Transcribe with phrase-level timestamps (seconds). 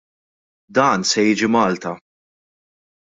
[0.75, 1.91] Dan se jiġi Malta!